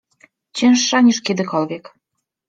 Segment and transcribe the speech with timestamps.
[0.57, 1.93] —Cięższa niż kiedykolwiek.